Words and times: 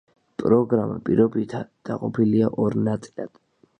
პროგრამა 0.43 0.95
პირობითად 1.09 1.69
დაყოფილია 1.91 2.51
ორ 2.65 2.79
ნაწილად. 2.89 3.35